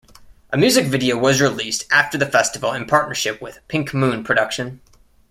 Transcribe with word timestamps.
A 0.49 0.57
music 0.57 0.87
video 0.87 1.15
was 1.15 1.39
released 1.43 1.83
after 1.91 2.17
the 2.17 2.25
festival 2.25 2.73
in 2.73 2.87
partnership 2.87 3.39
with 3.39 3.59
"PinkMoon" 3.69 4.25
production. 4.25 4.81